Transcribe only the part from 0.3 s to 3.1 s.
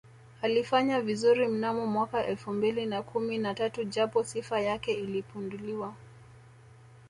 Alifanya vizuri mnamo mwaka elfu mbili na